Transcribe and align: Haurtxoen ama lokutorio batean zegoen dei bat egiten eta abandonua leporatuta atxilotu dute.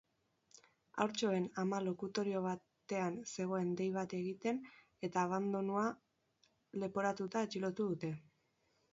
Haurtxoen 1.03 1.43
ama 1.63 1.81
lokutorio 1.87 2.39
batean 2.45 3.19
zegoen 3.35 3.69
dei 3.81 3.89
bat 3.97 4.15
egiten 4.19 4.61
eta 5.09 5.25
abandonua 5.27 5.83
leporatuta 6.85 7.45
atxilotu 7.49 7.87
dute. 7.93 8.11